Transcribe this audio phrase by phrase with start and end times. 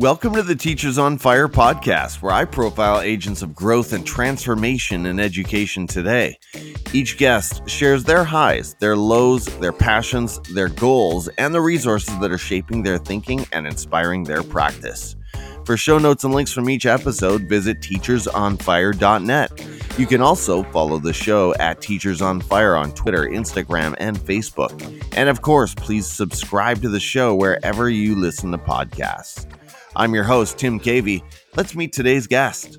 [0.00, 5.04] Welcome to the Teachers on Fire podcast, where I profile agents of growth and transformation
[5.04, 6.38] in education today.
[6.94, 12.32] Each guest shares their highs, their lows, their passions, their goals, and the resources that
[12.32, 15.16] are shaping their thinking and inspiring their practice.
[15.66, 19.68] For show notes and links from each episode, visit teachersonfire.net.
[19.98, 24.80] You can also follow the show at Teachers on Fire on Twitter, Instagram, and Facebook.
[25.14, 29.46] And of course, please subscribe to the show wherever you listen to podcasts.
[30.00, 31.22] I'm your host, Tim Cavey.
[31.56, 32.78] Let's meet today's guest.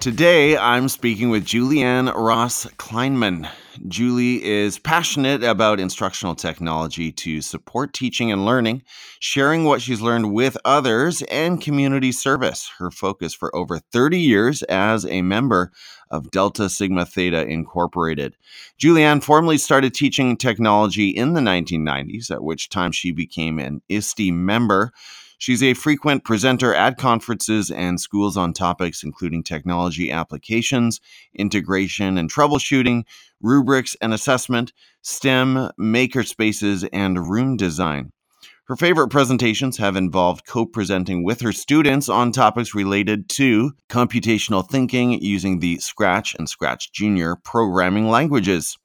[0.00, 3.48] Today, I'm speaking with Julianne Ross Kleinman.
[3.86, 8.82] Julie is passionate about instructional technology to support teaching and learning,
[9.20, 12.68] sharing what she's learned with others, and community service.
[12.78, 15.70] Her focus for over 30 years as a member
[16.10, 18.34] of Delta Sigma Theta Incorporated.
[18.76, 24.32] Julianne formally started teaching technology in the 1990s, at which time she became an ISTE
[24.32, 24.90] member.
[25.38, 31.00] She's a frequent presenter at conferences and schools on topics including technology applications,
[31.34, 33.04] integration and troubleshooting,
[33.40, 38.12] rubrics and assessment, STEM, makerspaces, and room design.
[38.66, 44.68] Her favorite presentations have involved co presenting with her students on topics related to computational
[44.68, 48.76] thinking using the Scratch and Scratch Junior programming languages.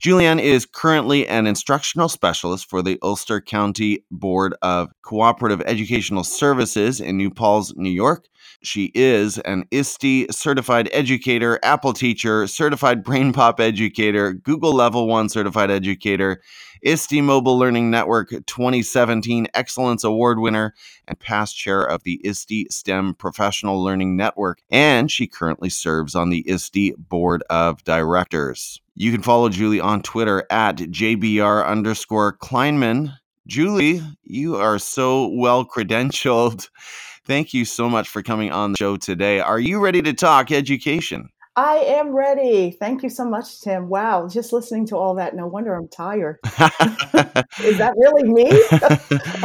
[0.00, 7.00] Julianne is currently an instructional specialist for the Ulster County Board of Cooperative Educational Services
[7.00, 8.28] in New Paltz, New York.
[8.62, 15.70] She is an ISTE certified educator, Apple teacher, certified BrainPop educator, Google Level 1 certified
[15.70, 16.40] educator,
[16.82, 20.74] ISTE Mobile Learning Network 2017 Excellence Award winner
[21.06, 24.62] and past chair of the ISTE STEM Professional Learning Network.
[24.70, 28.80] And she currently serves on the ISTE Board of Directors.
[29.00, 33.14] You can follow Julie on Twitter at JBR underscore Kleinman.
[33.46, 36.68] Julie, you are so well credentialed.
[37.24, 39.38] Thank you so much for coming on the show today.
[39.38, 41.28] Are you ready to talk education?
[41.54, 42.72] I am ready.
[42.72, 43.88] Thank you so much, Tim.
[43.88, 46.38] Wow, just listening to all that, no wonder I'm tired.
[46.44, 48.50] Is that really me?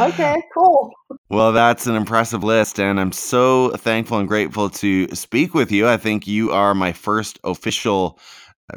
[0.00, 0.92] okay, cool.
[1.28, 5.86] Well, that's an impressive list, and I'm so thankful and grateful to speak with you.
[5.88, 8.18] I think you are my first official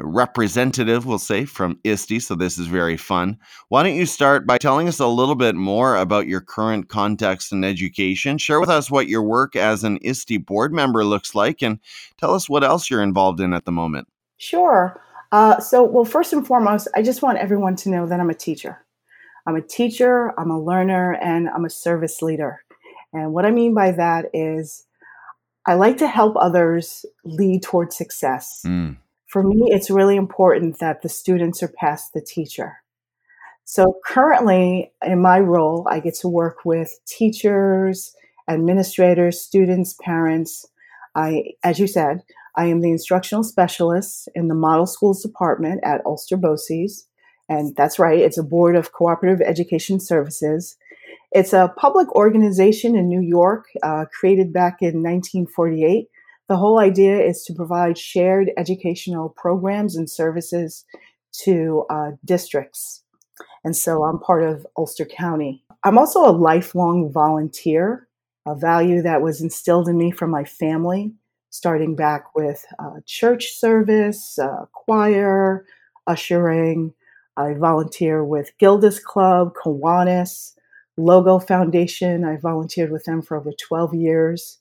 [0.00, 2.20] representative, we'll say, from ISTE.
[2.20, 3.38] So this is very fun.
[3.68, 7.52] Why don't you start by telling us a little bit more about your current context
[7.52, 8.38] in education?
[8.38, 11.78] Share with us what your work as an ISTE board member looks like and
[12.18, 14.08] tell us what else you're involved in at the moment.
[14.36, 15.00] Sure.
[15.32, 18.34] Uh, so, well, first and foremost, I just want everyone to know that I'm a
[18.34, 18.84] teacher.
[19.46, 22.62] I'm a teacher, I'm a learner, and I'm a service leader.
[23.14, 24.84] And what I mean by that is
[25.66, 28.62] I like to help others lead towards success.
[28.66, 32.78] Mm for me, it's really important that the students surpass the teacher.
[33.64, 38.14] So currently, in my role, I get to work with teachers,
[38.48, 40.66] administrators, students, parents.
[41.14, 42.22] I, as you said,
[42.56, 47.04] I am the instructional specialist in the Model Schools Department at Ulster BOCES.
[47.50, 50.76] And that's right, it's a board of cooperative education services.
[51.32, 56.08] It's a public organization in New York, uh, created back in 1948
[56.48, 60.84] the whole idea is to provide shared educational programs and services
[61.44, 63.04] to uh, districts.
[63.64, 65.62] And so I'm part of Ulster County.
[65.84, 68.08] I'm also a lifelong volunteer,
[68.46, 71.12] a value that was instilled in me from my family,
[71.50, 75.66] starting back with uh, church service, uh, choir,
[76.06, 76.94] ushering.
[77.36, 80.54] I volunteer with Gilda's Club, Kiwanis,
[80.96, 82.24] Logo Foundation.
[82.24, 84.57] I volunteered with them for over 12 years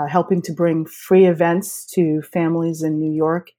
[0.00, 3.50] uh, helping to bring free events to families in New York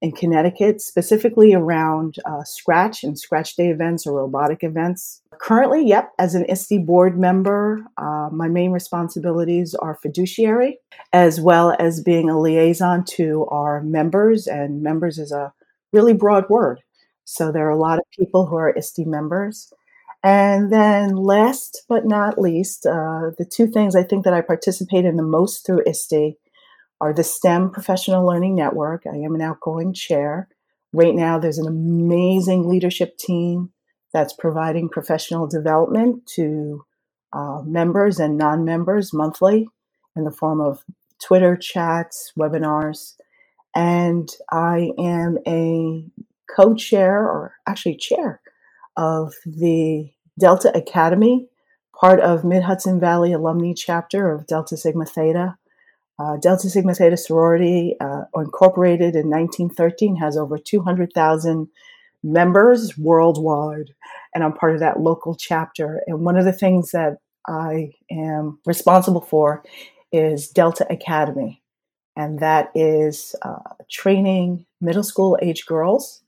[0.00, 5.22] and Connecticut, specifically around uh, Scratch and Scratch Day events or robotic events.
[5.40, 10.78] Currently, yep, as an ISTE board member, uh, my main responsibilities are fiduciary,
[11.12, 15.52] as well as being a liaison to our members, and members is a
[15.92, 16.80] really broad word.
[17.24, 19.72] So there are a lot of people who are ISTE members.
[20.22, 25.04] And then, last but not least, uh, the two things I think that I participate
[25.04, 26.36] in the most through ISTE
[27.00, 29.04] are the STEM Professional Learning Network.
[29.06, 30.48] I am an outgoing chair.
[30.92, 33.70] Right now, there's an amazing leadership team
[34.12, 36.84] that's providing professional development to
[37.32, 39.68] uh, members and non members monthly
[40.16, 40.82] in the form of
[41.22, 43.14] Twitter chats, webinars.
[43.76, 46.04] And I am a
[46.50, 48.40] co chair, or actually chair,
[48.96, 51.48] of the Delta Academy,
[51.98, 55.56] part of Mid Hudson Valley alumni chapter of Delta Sigma Theta.
[56.18, 61.68] Uh, Delta Sigma Theta sorority, uh, incorporated in 1913, has over 200,000
[62.22, 63.90] members worldwide,
[64.34, 66.02] and I'm part of that local chapter.
[66.06, 69.62] And one of the things that I am responsible for
[70.12, 71.62] is Delta Academy,
[72.16, 76.22] and that is uh, training middle school age girls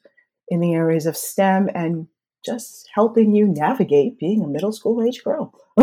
[0.48, 2.06] in the areas of STEM and
[2.44, 5.54] just helping you navigate being a middle school age girl.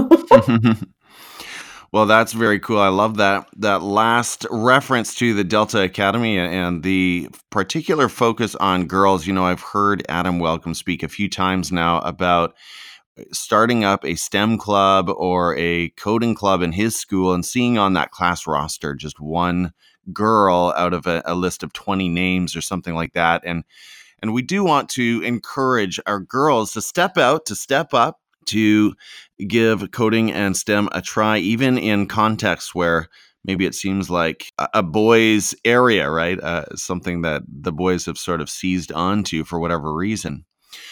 [1.92, 2.80] well, that's very cool.
[2.80, 8.86] I love that that last reference to the Delta Academy and the particular focus on
[8.86, 9.28] girls.
[9.28, 12.56] You know, I've heard Adam Welcome speak a few times now about
[13.20, 17.78] uh, starting up a STEM club or a coding club in his school and seeing
[17.78, 19.74] on that class roster just one
[20.14, 23.42] girl out of a, a list of 20 names or something like that.
[23.46, 23.64] And
[24.22, 28.94] and we do want to encourage our girls to step out, to step up, to
[29.48, 33.08] give coding and STEM a try, even in contexts where
[33.44, 36.40] maybe it seems like a, boys' area, right?
[36.40, 40.46] Uh, something that the boys have sort of seized onto for whatever reason.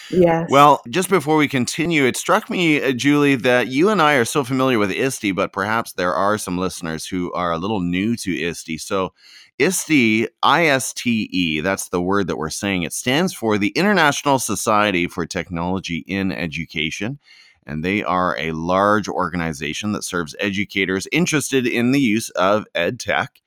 [0.10, 0.48] Yes.
[0.50, 4.26] Well, just before we continue, it struck me, uh, Julie, that you and I are
[4.26, 8.16] so familiar with ISTE, but perhaps there are some listeners who are a little new
[8.18, 8.80] to ISTE.
[8.80, 9.14] So,
[9.58, 12.84] ISTE, I S T E, that's the word that we're saying.
[12.84, 17.20] It stands for the International Society for Technology in Education.
[17.66, 23.00] And they are a large organization that serves educators interested in the use of ed
[23.00, 23.42] tech.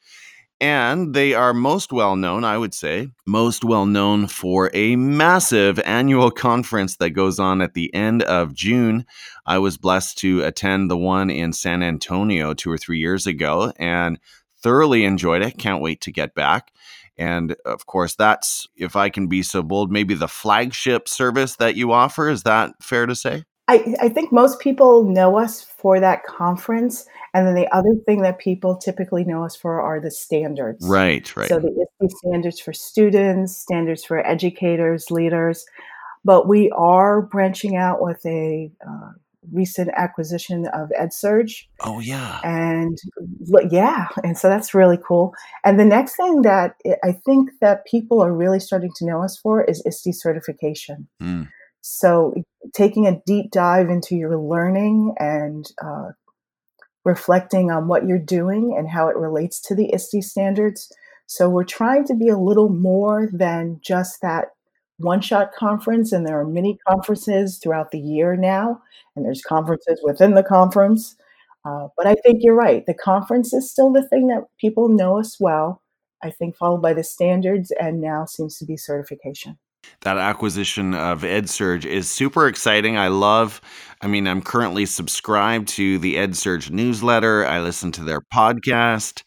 [0.60, 5.78] And they are most well known, I would say, most well known for a massive
[5.80, 9.06] annual conference that goes on at the end of June.
[9.46, 13.72] I was blessed to attend the one in San Antonio two or three years ago
[13.78, 14.18] and
[14.68, 15.56] thoroughly enjoyed it.
[15.56, 16.72] Can't wait to get back.
[17.16, 21.74] And of course, that's, if I can be so bold, maybe the flagship service that
[21.74, 22.28] you offer.
[22.28, 23.44] Is that fair to say?
[23.66, 27.06] I, I think most people know us for that conference.
[27.32, 30.86] And then the other thing that people typically know us for are the standards.
[30.86, 31.48] Right, right.
[31.48, 35.64] So the ISTE standards for students, standards for educators, leaders.
[36.26, 39.12] But we are branching out with a uh,
[39.52, 41.66] recent acquisition of EdSurge.
[41.80, 42.40] Oh, yeah.
[42.44, 42.98] And
[43.70, 45.34] yeah, and so that's really cool.
[45.64, 49.38] And the next thing that I think that people are really starting to know us
[49.38, 51.08] for is ISTE certification.
[51.22, 51.48] Mm.
[51.80, 52.34] So,
[52.74, 56.10] taking a deep dive into your learning and uh,
[57.04, 60.92] reflecting on what you're doing and how it relates to the ISTE standards.
[61.26, 64.48] So, we're trying to be a little more than just that
[64.98, 68.80] one shot conference, and there are many conferences throughout the year now,
[69.16, 71.16] and there's conferences within the conference.
[71.64, 72.86] Uh, but I think you're right.
[72.86, 75.82] The conference is still the thing that people know us well.
[76.22, 79.58] I think followed by the standards, and now seems to be certification
[80.02, 82.96] that acquisition of EdSurge is super exciting.
[82.96, 83.60] I love,
[84.00, 87.44] I mean, I'm currently subscribed to the EdSurge newsletter.
[87.44, 89.22] I listen to their podcast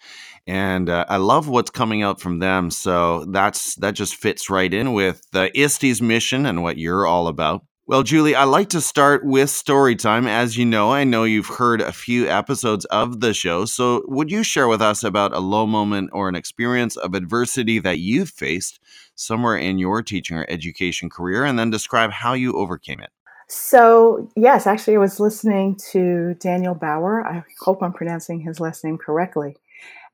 [0.52, 2.72] and uh, I love what's coming out from them.
[2.72, 7.30] So that's that just fits right in with the ISTE's mission and what you're all
[7.30, 7.64] about.
[7.88, 10.28] Well, Julie, I like to start with story time.
[10.28, 13.64] As you know, I know you've heard a few episodes of the show.
[13.64, 17.80] So, would you share with us about a low moment or an experience of adversity
[17.80, 18.78] that you've faced
[19.16, 23.12] somewhere in your teaching or education career, and then describe how you overcame it?
[23.48, 27.26] So, yes, actually, I was listening to Daniel Bauer.
[27.26, 29.56] I hope I'm pronouncing his last name correctly.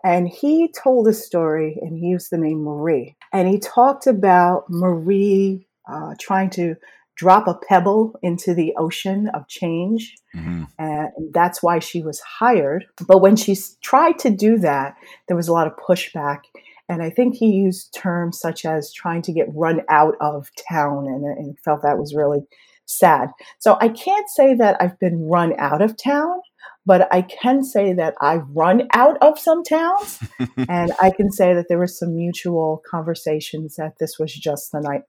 [0.04, 3.16] And he told a story and he used the name Marie.
[3.34, 6.76] And he talked about Marie uh, trying to
[7.16, 10.16] drop a pebble into the ocean of change.
[10.36, 10.64] Mm-hmm.
[10.78, 12.86] And that's why she was hired.
[13.08, 14.96] But when she tried to do that,
[15.28, 16.42] there was a lot of pushback.
[16.88, 21.08] And I think he used terms such as trying to get run out of town
[21.08, 22.46] and, and felt that was really
[22.86, 23.32] sad.
[23.60, 26.40] So I can't say that I've been run out of town,
[26.88, 30.20] but I can say that I've run out of some towns.
[30.70, 34.80] and I can say that there were some mutual conversations that this was just the
[34.80, 35.02] night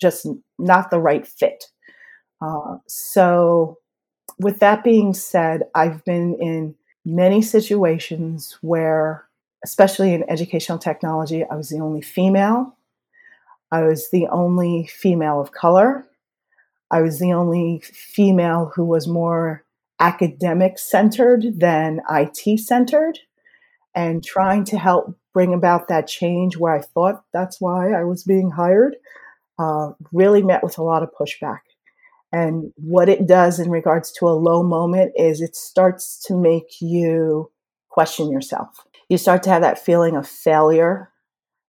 [0.00, 0.26] just
[0.58, 1.64] not the right fit.
[2.40, 3.78] Uh, so,
[4.38, 6.74] with that being said, I've been in
[7.04, 9.24] many situations where,
[9.64, 12.76] especially in educational technology, I was the only female.
[13.70, 16.06] I was the only female of color.
[16.90, 19.63] I was the only female who was more
[20.00, 23.18] academic centered than IT centered
[23.94, 28.24] and trying to help bring about that change where I thought that's why I was
[28.24, 28.96] being hired
[29.58, 31.60] uh, really met with a lot of pushback.
[32.32, 36.80] And what it does in regards to a low moment is it starts to make
[36.80, 37.50] you
[37.90, 38.68] question yourself.
[39.08, 41.10] You start to have that feeling of failure,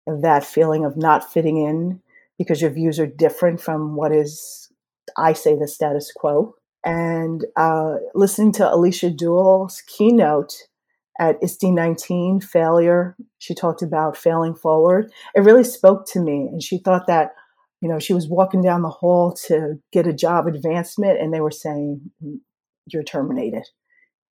[0.07, 2.01] that feeling of not fitting in
[2.39, 4.71] because your views are different from what is,
[5.17, 6.55] I say, the status quo.
[6.85, 10.53] And uh, listening to Alicia Dewell's keynote
[11.19, 15.11] at ISTE 19, Failure, she talked about failing forward.
[15.33, 16.47] It really spoke to me.
[16.51, 17.31] And she thought that
[17.81, 21.41] you know, she was walking down the hall to get a job advancement, and they
[21.41, 22.09] were saying,
[22.87, 23.63] "You're terminated."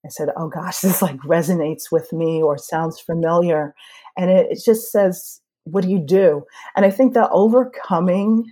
[0.06, 3.76] I said, oh gosh, this like resonates with me or sounds familiar.
[4.18, 6.44] And it, it just says, what do you do?
[6.76, 8.46] And I think the overcoming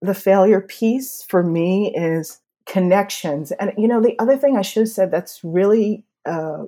[0.00, 3.52] the failure piece for me is connections.
[3.52, 6.64] And, you know, the other thing I should have said that's really uh,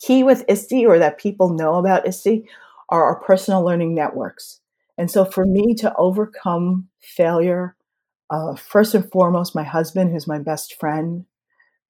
[0.00, 2.44] key with ISTE or that people know about ISTE
[2.88, 4.60] are our personal learning networks.
[4.98, 7.74] And so for me to overcome failure,
[8.30, 11.24] uh, first and foremost, my husband, who's my best friend,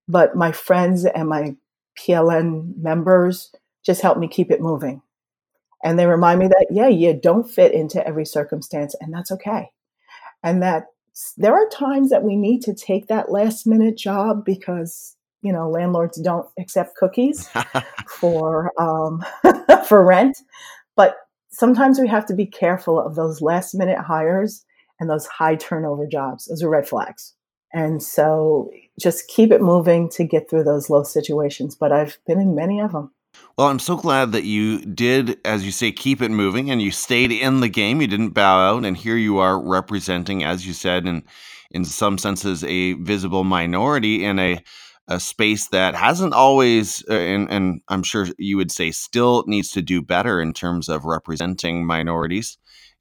[0.08, 1.56] but my friends and my
[1.98, 3.52] PLN members
[3.84, 5.02] just help me keep it moving.
[5.84, 9.70] And they remind me that, yeah, you don't fit into every circumstance, and that's okay.
[10.42, 10.86] And that
[11.36, 15.68] there are times that we need to take that last minute job because you know
[15.68, 17.48] landlords don't accept cookies
[18.06, 19.24] for um,
[19.88, 20.38] for rent.
[20.96, 21.16] But
[21.50, 24.64] sometimes we have to be careful of those last minute hires
[25.00, 26.46] and those high turnover jobs.
[26.46, 27.34] Those are red flags.
[27.74, 32.40] And so just keep it moving to get through those low situations but i've been
[32.40, 33.10] in many of them
[33.56, 36.90] well, I'm so glad that you did, as you say, keep it moving and you
[36.90, 38.00] stayed in the game.
[38.00, 38.84] You didn't bow out.
[38.84, 41.22] And here you are representing, as you said, in,
[41.70, 44.62] in some senses, a visible minority in a,
[45.08, 49.70] a space that hasn't always, uh, and, and I'm sure you would say still needs
[49.72, 52.56] to do better in terms of representing minorities.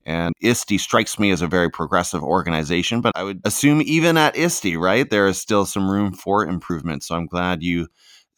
[0.06, 4.36] And ISTE strikes me as a very progressive organization, but I would assume even at
[4.36, 7.04] ISTE, right, there is still some room for improvement.
[7.04, 7.88] So I'm glad you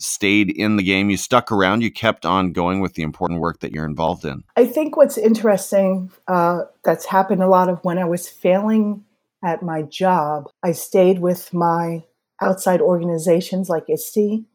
[0.03, 3.59] stayed in the game, you stuck around, you kept on going with the important work
[3.59, 4.43] that you're involved in.
[4.55, 9.03] I think what's interesting uh, that's happened a lot of when I was failing
[9.43, 12.03] at my job, I stayed with my
[12.41, 14.45] outside organizations like ISTE,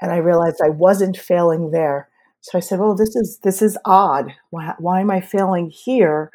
[0.00, 2.08] and I realized I wasn't failing there.
[2.40, 4.34] So I said, "Well, this is this is odd.
[4.50, 6.32] Why, why am I failing here?"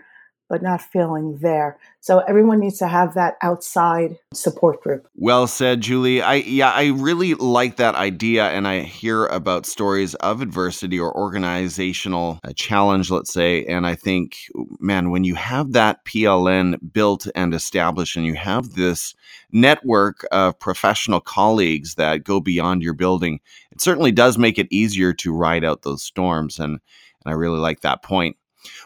[0.50, 1.78] But not feeling there.
[2.00, 5.08] So everyone needs to have that outside support group.
[5.16, 6.22] Well said, Julie.
[6.22, 11.16] I yeah, I really like that idea and I hear about stories of adversity or
[11.16, 14.38] organizational uh, challenge, let's say, and I think
[14.80, 19.16] man, when you have that PLN built and established and you have this
[19.52, 23.40] network of professional colleagues that go beyond your building,
[23.72, 26.80] it certainly does make it easier to ride out those storms and
[27.26, 28.38] and I really like that point.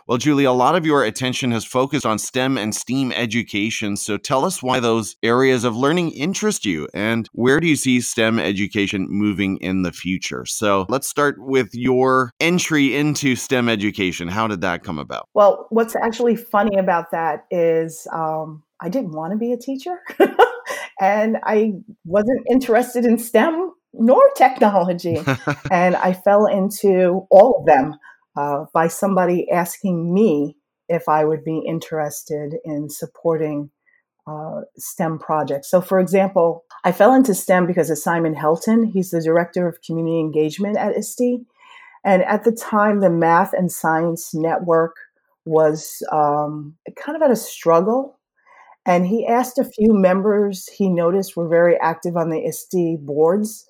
[0.07, 3.97] Well, Julie, a lot of your attention has focused on STEM and STEAM education.
[3.97, 8.01] So tell us why those areas of learning interest you and where do you see
[8.01, 10.45] STEM education moving in the future?
[10.45, 14.27] So let's start with your entry into STEM education.
[14.27, 15.29] How did that come about?
[15.33, 19.99] Well, what's actually funny about that is um, I didn't want to be a teacher
[20.99, 21.73] and I
[22.05, 25.21] wasn't interested in STEM nor technology.
[25.71, 27.95] and I fell into all of them
[28.35, 30.57] uh, by somebody asking me
[30.87, 33.69] if I would be interested in supporting
[34.27, 35.69] uh, STEM projects.
[35.69, 38.91] So, for example, I fell into STEM because of Simon Helton.
[38.91, 41.45] He's the director of community engagement at ISTE.
[42.03, 44.95] And at the time, the Math and Science Network
[45.45, 48.19] was um, kind of at a struggle.
[48.85, 53.65] And he asked a few members he noticed were very active on the ISTE boards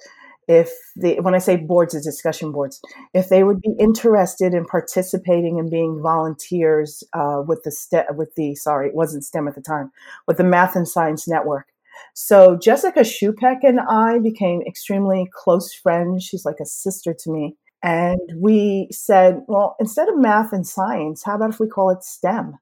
[0.51, 2.81] if the when I say boards, it's discussion boards,
[3.13, 8.36] if they would be interested in participating and being volunteers uh, with the STEM, with
[8.36, 9.91] the sorry, it wasn't STEM at the time,
[10.27, 11.67] with the Math and Science Network.
[12.13, 16.25] So Jessica Shupek and I became extremely close friends.
[16.25, 17.55] She's like a sister to me.
[17.81, 22.03] And we said, well, instead of math and science, how about if we call it
[22.03, 22.58] STEM?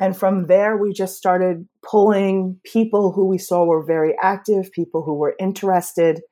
[0.00, 5.02] And from there, we just started pulling people who we saw were very active, people
[5.02, 6.22] who were interested,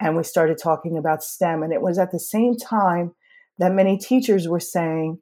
[0.00, 1.62] and we started talking about STEM.
[1.62, 3.14] And it was at the same time
[3.58, 5.20] that many teachers were saying,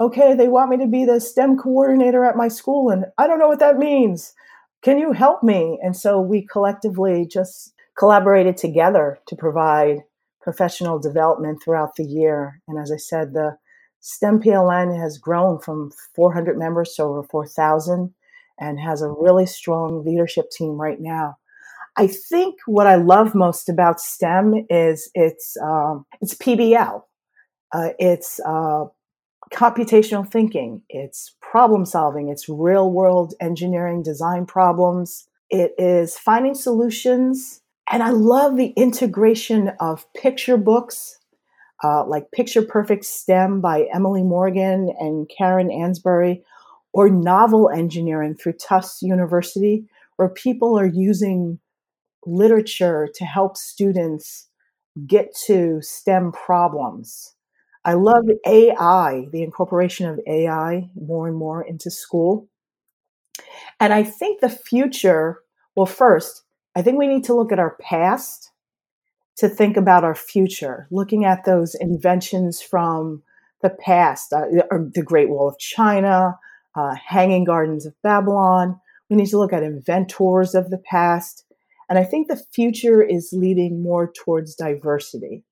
[0.00, 3.38] okay, they want me to be the STEM coordinator at my school, and I don't
[3.38, 4.34] know what that means.
[4.82, 5.78] Can you help me?
[5.82, 9.98] And so we collectively just collaborated together to provide
[10.42, 12.60] professional development throughout the year.
[12.68, 13.56] And as I said, the
[14.00, 18.12] STEM PLN has grown from 400 members to over 4,000
[18.60, 21.38] and has a really strong leadership team right now.
[21.96, 27.02] I think what I love most about STEM is it's um, it's PBL,
[27.72, 28.84] uh, it's uh,
[29.52, 35.28] computational thinking, it's problem solving, it's real world engineering design problems.
[35.50, 37.60] It is finding solutions,
[37.90, 41.18] and I love the integration of picture books.
[41.82, 46.42] Uh, like Picture Perfect STEM by Emily Morgan and Karen Ansberry,
[46.94, 49.84] or novel engineering through Tufts University,
[50.16, 51.58] where people are using
[52.26, 54.48] literature to help students
[55.06, 57.34] get to STEM problems.
[57.84, 62.48] I love AI, the incorporation of AI more and more into school.
[63.80, 65.40] And I think the future,
[65.76, 66.42] well, first,
[66.74, 68.50] I think we need to look at our past
[69.36, 73.22] to think about our future, looking at those inventions from
[73.62, 74.46] the past, uh,
[74.94, 76.38] the Great Wall of China,
[76.76, 78.80] uh, Hanging Gardens of Babylon.
[79.10, 81.43] We need to look at inventors of the past.
[81.88, 85.44] And I think the future is leading more towards diversity,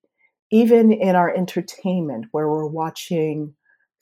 [0.51, 3.55] even in our entertainment, where we're watching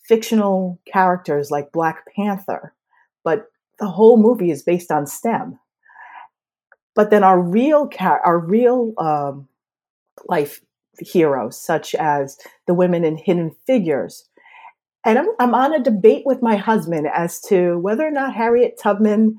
[0.06, 2.74] fictional characters like Black Panther,
[3.24, 3.46] but
[3.78, 5.58] the whole movie is based on STEM.
[6.94, 9.48] But then our real our real um,
[10.26, 10.60] life
[10.98, 14.28] heroes, such as the women in Hidden Figures.
[15.04, 18.78] And I'm, I'm on a debate with my husband as to whether or not Harriet
[18.78, 19.36] Tubman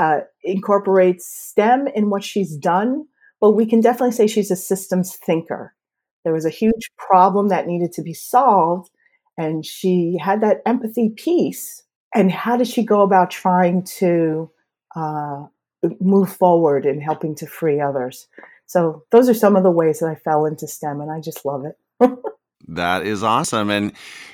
[0.00, 3.06] uh, incorporates STEM in what she's done,
[3.40, 5.74] but we can definitely say she's a systems thinker.
[6.24, 8.90] There was a huge problem that needed to be solved,
[9.36, 11.82] and she had that empathy piece.
[12.14, 14.50] And how did she go about trying to
[14.94, 15.46] uh,
[16.00, 18.28] move forward in helping to free others?
[18.66, 21.44] So those are some of the ways that I fell into STEM, and I just
[21.44, 21.76] love it.
[22.68, 23.70] That is awesome.
[23.70, 23.92] And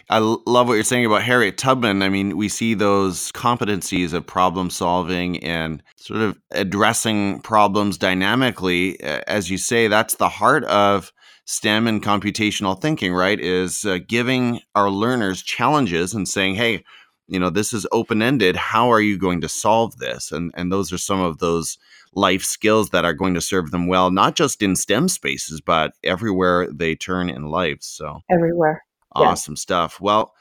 [0.08, 2.02] I love what you're saying about Harriet Tubman.
[2.02, 9.00] I mean, we see those competencies of problem solving and sort of addressing problems dynamically.
[9.00, 11.12] As you say, that's the heart of
[11.44, 13.38] STEM and computational thinking, right?
[13.40, 16.84] Is uh, giving our learners challenges and saying, hey,
[17.26, 18.56] you know, this is open ended.
[18.56, 20.32] How are you going to solve this?
[20.32, 21.78] And, and those are some of those
[22.14, 25.92] life skills that are going to serve them well, not just in STEM spaces, but
[26.02, 27.78] everywhere they turn in life.
[27.80, 28.84] So, everywhere.
[29.12, 29.60] Awesome yeah.
[29.60, 30.00] stuff.
[30.00, 30.34] Well,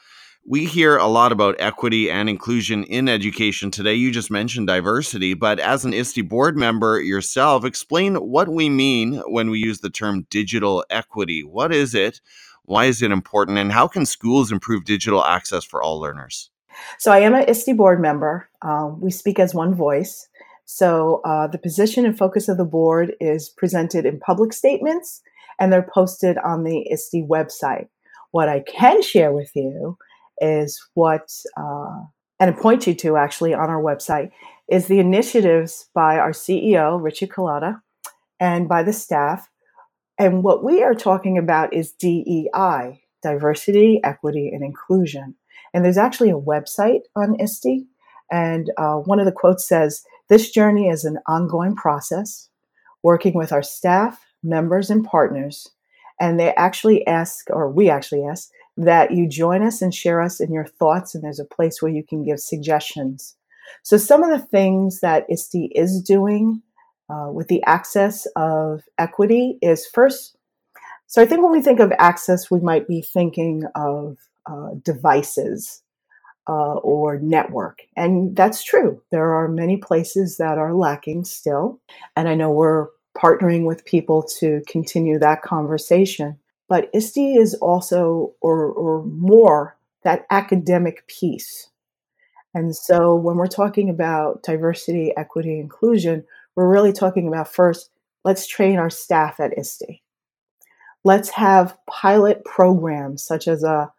[0.46, 3.94] we hear a lot about equity and inclusion in education today.
[3.94, 9.22] You just mentioned diversity, but as an ISTE board member yourself, explain what we mean
[9.26, 11.42] when we use the term digital equity.
[11.42, 12.20] What is it?
[12.64, 13.58] Why is it important?
[13.58, 16.50] And how can schools improve digital access for all learners?
[16.98, 18.48] So, I am an ISTE board member.
[18.62, 20.28] Um, we speak as one voice.
[20.72, 25.20] So uh, the position and focus of the board is presented in public statements
[25.58, 27.88] and they're posted on the ISTE website.
[28.30, 29.98] What I can share with you
[30.40, 32.02] is what, uh,
[32.38, 34.30] and point you to actually on our website,
[34.70, 37.80] is the initiatives by our CEO, Richie Culatta,
[38.38, 39.50] and by the staff.
[40.20, 45.34] And what we are talking about is DEI, diversity, equity, and inclusion.
[45.74, 47.88] And there's actually a website on ISTE.
[48.30, 52.48] And uh, one of the quotes says, this journey is an ongoing process,
[53.02, 55.68] working with our staff, members, and partners.
[56.20, 60.40] And they actually ask, or we actually ask, that you join us and share us
[60.40, 61.14] in your thoughts.
[61.14, 63.34] And there's a place where you can give suggestions.
[63.82, 66.62] So, some of the things that ISTE is doing
[67.08, 70.36] uh, with the access of equity is first,
[71.08, 74.16] so I think when we think of access, we might be thinking of
[74.46, 75.82] uh, devices
[76.48, 77.82] uh, or network.
[77.96, 79.00] And that's true.
[79.10, 81.80] There are many places that are lacking still.
[82.16, 86.38] And I know we're partnering with people to continue that conversation.
[86.68, 91.68] But ISTE is also, or, or more, that academic piece.
[92.54, 96.24] And so when we're talking about diversity, equity, inclusion,
[96.56, 97.90] we're really talking about first,
[98.24, 100.02] let's train our staff at ISTE.
[101.04, 103.90] Let's have pilot programs such as a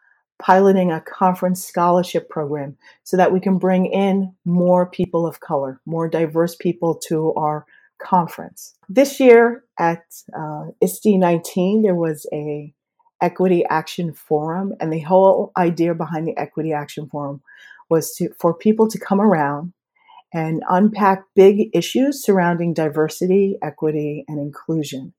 [0.42, 5.80] piloting a conference scholarship program so that we can bring in more people of color,
[5.86, 7.66] more diverse people to our
[8.02, 8.74] conference.
[8.90, 10.04] This year at
[10.38, 12.74] uh, ISTE 19, there was a
[13.22, 17.42] Equity Action Forum, and the whole idea behind the Equity Action Forum
[17.90, 19.74] was to for people to come around
[20.34, 25.14] and unpack big issues surrounding diversity, equity, and inclusion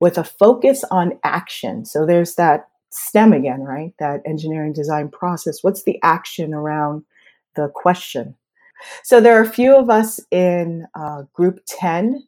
[0.00, 1.84] with a focus on action.
[1.84, 3.92] So there's that STEM again, right?
[3.98, 5.58] That engineering design process.
[5.62, 7.02] What's the action around
[7.56, 8.36] the question?
[9.02, 12.22] So there are a few of us in uh, group 10,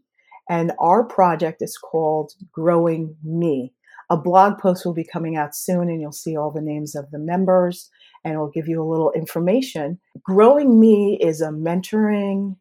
[0.49, 3.73] and our project is called Growing Me.
[4.11, 7.11] A blog post will be coming out soon, and you'll see all the names of
[7.13, 7.89] the members,
[8.25, 10.01] and it'll give you a little information.
[10.23, 12.57] Growing Me is a mentoring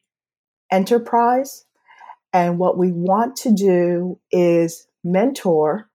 [0.71, 1.65] enterprise,
[2.33, 5.89] and what we want to do is mentor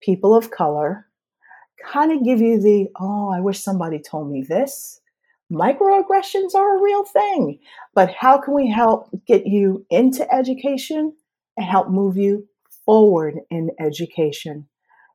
[0.00, 1.07] people of color
[1.84, 5.00] kind of give you the, oh, I wish somebody told me this.
[5.50, 7.58] Microaggressions are a real thing,
[7.94, 11.14] but how can we help get you into education
[11.56, 12.46] and help move you
[12.84, 14.68] forward in education?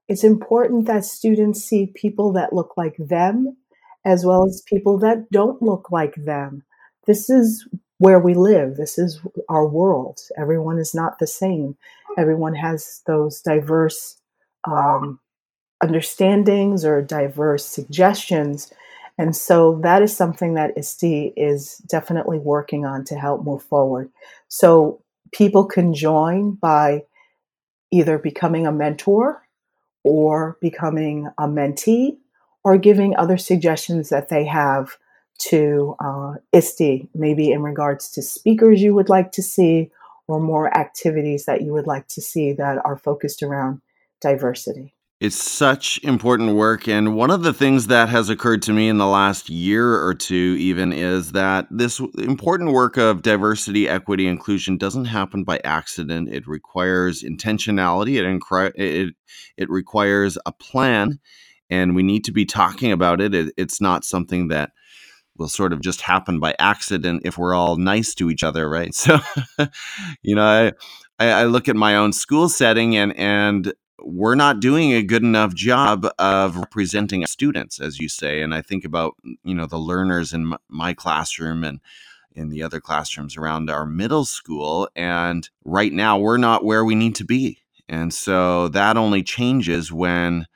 [0.07, 3.57] It's important that students see people that look like them
[4.05, 6.63] as well as people that don't look like them.
[7.05, 7.67] This is
[7.99, 8.75] where we live.
[8.75, 10.19] This is our world.
[10.37, 11.77] Everyone is not the same.
[12.17, 14.19] Everyone has those diverse
[14.65, 15.19] um,
[15.83, 18.71] understandings or diverse suggestions.
[19.17, 24.09] And so that is something that ISTE is definitely working on to help move forward.
[24.47, 27.03] So people can join by
[27.91, 29.45] either becoming a mentor
[30.03, 32.17] or becoming a mentee
[32.63, 34.97] or giving other suggestions that they have
[35.37, 39.91] to uh, ISTE, maybe in regards to speakers you would like to see
[40.27, 43.81] or more activities that you would like to see that are focused around
[44.21, 44.93] diversity.
[45.23, 46.85] It's such important work.
[46.85, 50.13] And one of the things that has occurred to me in the last year or
[50.13, 56.27] two, even, is that this important work of diversity, equity, inclusion doesn't happen by accident.
[56.27, 59.15] It requires intentionality, it, it,
[59.55, 61.21] it requires a plan,
[61.69, 63.33] and we need to be talking about it.
[63.33, 64.71] it it's not something that
[65.37, 68.93] will sort of just happen by accident if we're all nice to each other, right?
[68.93, 69.19] So,
[70.21, 70.73] you know,
[71.17, 75.23] I, I look at my own school setting and and we're not doing a good
[75.23, 78.41] enough job of representing students, as you say.
[78.41, 81.79] And I think about, you know, the learners in my classroom and
[82.35, 84.89] in the other classrooms around our middle school.
[84.95, 87.59] And right now, we're not where we need to be.
[87.87, 90.47] And so that only changes when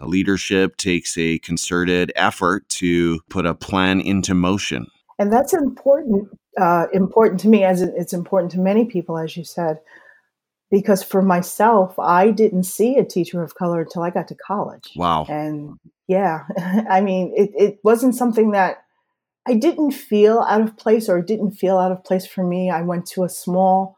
[0.00, 4.86] leadership takes a concerted effort to put a plan into motion.
[5.18, 6.28] And that's important,
[6.60, 9.78] uh, important to me, as it's important to many people, as you said
[10.72, 14.90] because for myself, I didn't see a teacher of color until I got to college.
[14.96, 15.26] Wow.
[15.28, 16.46] And yeah,
[16.90, 18.82] I mean, it, it wasn't something that
[19.46, 22.70] I didn't feel out of place or it didn't feel out of place for me.
[22.70, 23.96] I went to a small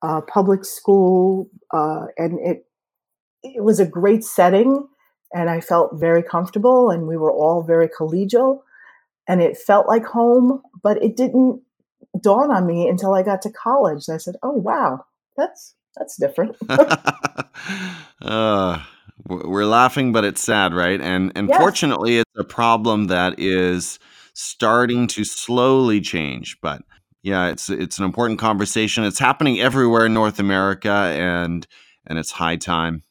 [0.00, 2.66] uh, public school uh, and it,
[3.42, 4.86] it was a great setting
[5.34, 8.60] and I felt very comfortable and we were all very collegial
[9.26, 11.62] and it felt like home, but it didn't
[12.20, 14.04] dawn on me until I got to college.
[14.06, 15.04] And I said, oh, wow,
[15.36, 16.56] that's that's different.
[18.22, 18.82] uh,
[19.26, 21.00] we're laughing, but it's sad, right?
[21.00, 21.58] And and yes.
[21.58, 23.98] fortunately, it's a problem that is
[24.34, 26.58] starting to slowly change.
[26.60, 26.82] But
[27.22, 29.04] yeah, it's it's an important conversation.
[29.04, 31.66] It's happening everywhere in North America, and
[32.06, 33.04] and it's high time.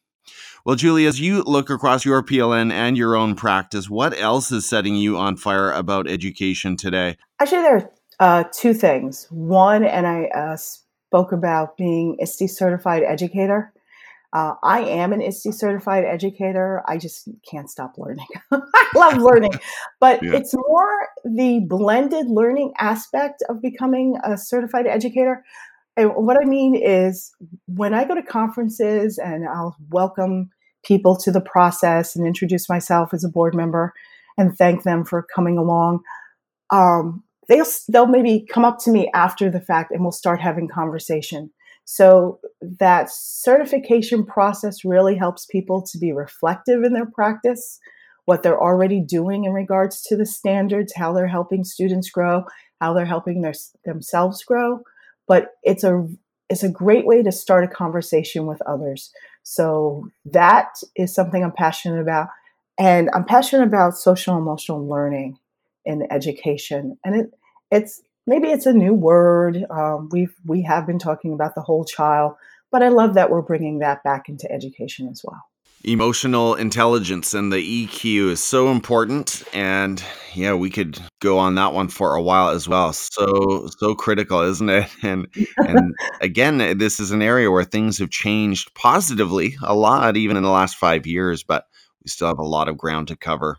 [0.64, 4.70] Well, Julie, as you look across your PLN and your own practice, what else is
[4.70, 7.18] setting you on fire about education today?
[7.40, 9.26] Actually, there are uh, two things.
[9.32, 10.58] One, and I uh,
[11.12, 13.74] spoke about being ISTE certified educator.
[14.32, 16.82] Uh, I am an ISTE certified educator.
[16.88, 18.28] I just can't stop learning.
[18.54, 19.52] I love learning,
[20.00, 20.36] but yeah.
[20.36, 25.44] it's more the blended learning aspect of becoming a certified educator.
[25.98, 27.30] And what I mean is,
[27.66, 30.50] when I go to conferences and I'll welcome
[30.86, 33.92] people to the process and introduce myself as a board member
[34.38, 36.04] and thank them for coming along,
[36.72, 37.22] um,
[37.52, 41.52] they'll they'll maybe come up to me after the fact and we'll start having conversation.
[41.86, 47.80] So that certification process really helps people to be reflective in their practice
[48.26, 52.46] what they're already doing in regards to the standards how they're helping students grow
[52.82, 53.54] how they're helping their,
[53.86, 54.82] themselves grow.
[55.28, 56.08] But it's a
[56.50, 59.14] it's a great way to start a conversation with others.
[59.44, 62.28] So that is something i'm passionate about.
[62.80, 65.38] And i'm passionate about social emotional learning
[65.86, 66.98] in education.
[67.06, 67.32] And it
[67.72, 69.66] it's maybe it's a new word.
[69.70, 72.36] Um, we've we have been talking about the whole child,
[72.72, 75.42] but I love that we're bringing that back into education as well.
[75.84, 80.04] Emotional intelligence and the EQ is so important, and
[80.36, 82.94] yeah, we could go on that one for a while as well.
[82.94, 84.88] So so critical, isn't it?
[85.04, 90.38] And and again, this is an area where things have changed positively a lot, even
[90.38, 91.66] in the last five years, but
[92.04, 93.58] we still have a lot of ground to cover.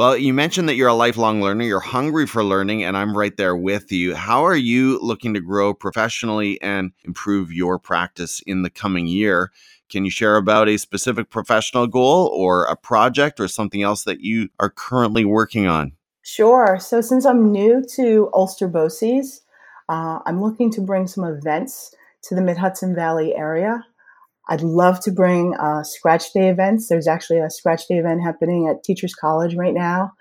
[0.00, 3.36] Well, you mentioned that you're a lifelong learner, you're hungry for learning, and I'm right
[3.36, 4.14] there with you.
[4.14, 9.52] How are you looking to grow professionally and improve your practice in the coming year?
[9.90, 14.22] Can you share about a specific professional goal or a project or something else that
[14.22, 15.92] you are currently working on?
[16.22, 16.78] Sure.
[16.80, 19.42] So, since I'm new to Ulster BOCES,
[19.90, 23.84] uh, I'm looking to bring some events to the Mid Hudson Valley area.
[24.50, 26.88] I'd love to bring uh, Scratch Day events.
[26.88, 30.12] There's actually a Scratch Day event happening at Teachers College right now,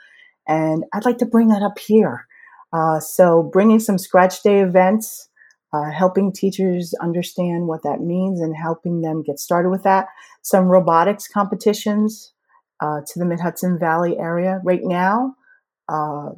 [0.48, 2.28] and I'd like to bring that up here.
[2.72, 5.28] Uh, so, bringing some Scratch Day events,
[5.74, 10.06] uh, helping teachers understand what that means, and helping them get started with that.
[10.44, 12.32] Some robotics competitions
[12.82, 14.62] uh, to the Mid Hudson Valley area.
[14.64, 15.36] Right now,
[15.88, 16.30] uh,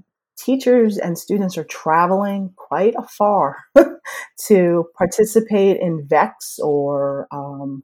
[0.44, 3.58] teachers and students are traveling quite far
[4.48, 7.84] to participate in VEX or um,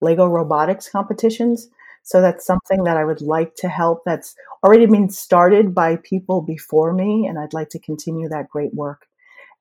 [0.00, 1.68] Lego robotics competitions.
[2.02, 4.02] So that's something that I would like to help.
[4.04, 8.74] That's already been started by people before me, and I'd like to continue that great
[8.74, 9.06] work.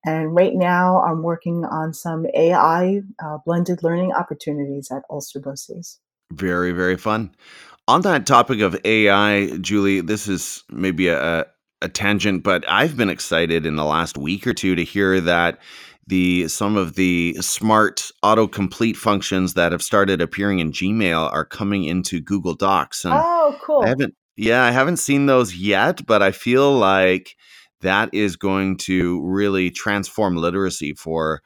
[0.05, 5.97] And right now, I'm working on some AI uh, blended learning opportunities at Ulster BOCES.
[6.31, 7.33] Very, very fun.
[7.87, 11.45] On that topic of AI, Julie, this is maybe a,
[11.81, 15.59] a tangent, but I've been excited in the last week or two to hear that
[16.07, 21.83] the some of the smart autocomplete functions that have started appearing in Gmail are coming
[21.83, 23.05] into Google Docs.
[23.05, 23.81] And oh, cool.
[23.83, 27.35] I haven't yeah, I haven't seen those yet, but I feel like
[27.81, 31.41] that is going to really transform literacy for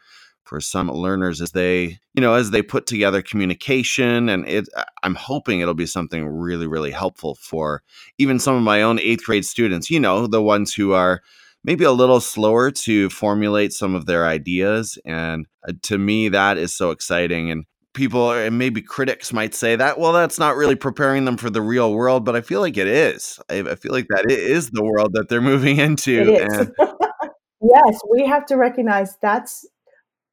[0.49, 4.67] for some learners as they you know as they put together communication and it
[5.03, 7.83] i'm hoping it'll be something really really helpful for
[8.17, 11.21] even some of my own eighth grade students you know the ones who are
[11.63, 14.97] maybe a little slower to formulate some of their ideas.
[15.05, 17.51] And uh, to me that is so exciting.
[17.51, 21.49] And people and maybe critics might say that well that's not really preparing them for
[21.49, 23.39] the real world but i feel like it is.
[23.49, 26.71] I, I feel like that it is the world that they're moving into and
[27.61, 29.65] yes we have to recognize that's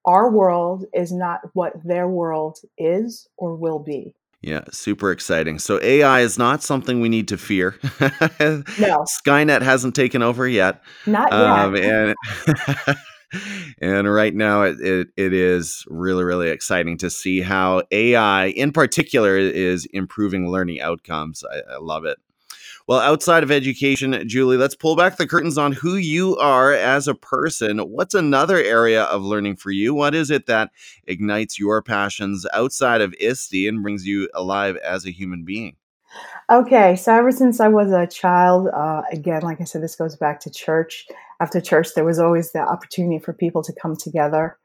[0.06, 4.14] our world is not what their world is or will be.
[4.42, 5.58] Yeah, super exciting.
[5.58, 7.78] So AI is not something we need to fear.
[8.00, 9.04] no.
[9.26, 10.82] Skynet hasn't taken over yet.
[11.04, 11.40] Not yet.
[11.40, 12.14] Um, and
[13.80, 18.72] and right now it, it, it is really really exciting to see how AI in
[18.72, 21.42] particular is improving learning outcomes.
[21.50, 22.18] I, I love it.
[22.88, 27.08] Well, outside of education, Julie, let's pull back the curtains on who you are as
[27.08, 27.80] a person.
[27.80, 29.92] What's another area of learning for you?
[29.92, 30.70] What is it that
[31.08, 35.74] ignites your passions outside of ISTE and brings you alive as a human being?
[36.48, 40.14] Okay, so ever since I was a child, uh, again, like I said, this goes
[40.14, 41.08] back to church.
[41.40, 44.58] After church, there was always the opportunity for people to come together.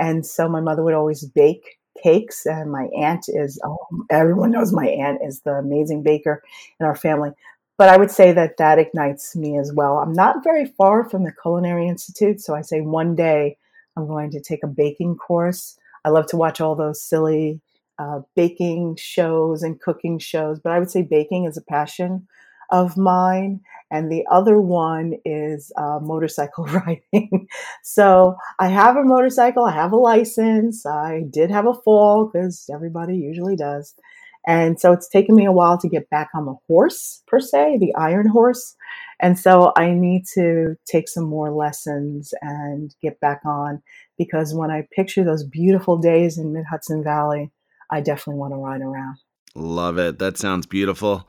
[0.00, 3.78] And so my mother would always bake cakes and my aunt is oh,
[4.10, 6.42] everyone knows my aunt is the amazing baker
[6.78, 7.30] in our family
[7.78, 9.98] but I would say that that ignites me as well.
[9.98, 13.58] I'm not very far from the Culinary Institute, so I say one day
[13.96, 15.78] I'm going to take a baking course.
[16.04, 17.60] I love to watch all those silly
[17.98, 22.26] uh, baking shows and cooking shows, but I would say baking is a passion
[22.70, 23.60] of mine.
[23.90, 26.64] And the other one is uh, motorcycle
[27.12, 27.46] riding.
[27.84, 32.68] so I have a motorcycle, I have a license, I did have a fall because
[32.72, 33.94] everybody usually does.
[34.46, 37.78] And so it's taken me a while to get back on the horse, per se,
[37.80, 38.76] the iron horse.
[39.20, 43.82] And so I need to take some more lessons and get back on
[44.18, 47.50] because when I picture those beautiful days in Mid Hudson Valley,
[47.90, 49.16] I definitely want to ride around.
[49.54, 50.18] Love it.
[50.18, 51.28] That sounds beautiful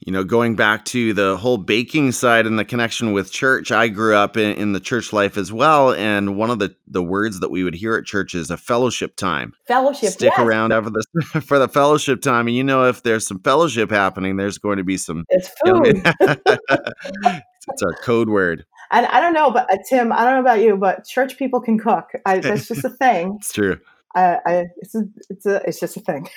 [0.00, 3.88] you know, going back to the whole baking side and the connection with church, I
[3.88, 5.92] grew up in, in, the church life as well.
[5.92, 9.16] And one of the, the words that we would hear at church is a fellowship
[9.16, 9.52] time.
[9.66, 10.10] Fellowship.
[10.10, 10.46] Stick yes.
[10.46, 12.46] around for the for the fellowship time.
[12.46, 15.24] And you know, if there's some fellowship happening, there's going to be some.
[15.28, 16.04] It's food.
[17.68, 18.64] It's our code word.
[18.92, 21.60] And I don't know, but uh, Tim, I don't know about you, but church people
[21.60, 22.12] can cook.
[22.24, 23.38] I, that's just a thing.
[23.40, 23.80] it's true.
[24.14, 26.28] I, I, it's a, it's a, it's just a thing.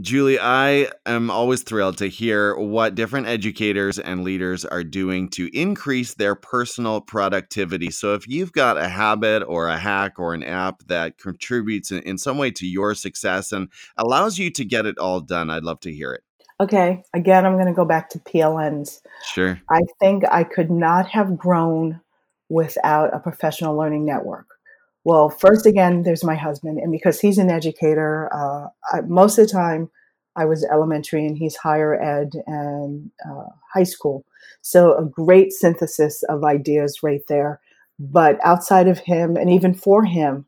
[0.00, 5.54] Julie, I am always thrilled to hear what different educators and leaders are doing to
[5.54, 7.90] increase their personal productivity.
[7.90, 12.16] So, if you've got a habit or a hack or an app that contributes in
[12.16, 15.80] some way to your success and allows you to get it all done, I'd love
[15.80, 16.22] to hear it.
[16.58, 17.02] Okay.
[17.12, 19.00] Again, I'm going to go back to PLNs.
[19.34, 19.60] Sure.
[19.68, 22.00] I think I could not have grown
[22.48, 24.46] without a professional learning network.
[25.04, 29.46] Well, first again, there's my husband, and because he's an educator, uh, I, most of
[29.46, 29.90] the time
[30.36, 34.24] I was elementary and he's higher ed and uh, high school.
[34.62, 37.60] So a great synthesis of ideas right there.
[37.98, 40.46] But outside of him, and even for him,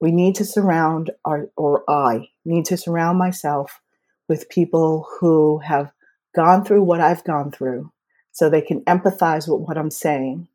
[0.00, 3.80] we need to surround our, or I need to surround myself
[4.28, 5.92] with people who have
[6.34, 7.90] gone through what I've gone through
[8.32, 10.48] so they can empathize with what I'm saying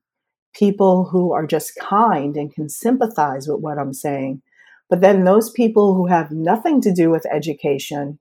[0.54, 4.42] people who are just kind and can sympathize with what I'm saying.
[4.90, 8.20] But then those people who have nothing to do with education